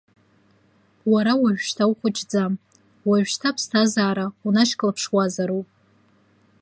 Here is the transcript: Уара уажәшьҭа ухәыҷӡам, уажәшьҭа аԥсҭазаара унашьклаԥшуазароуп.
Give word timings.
Уара 1.11 1.33
уажәшьҭа 1.41 1.85
ухәыҷӡам, 1.91 2.53
уажәшьҭа 3.09 3.49
аԥсҭазаара 3.49 4.25
унашьклаԥшуазароуп. 4.45 5.67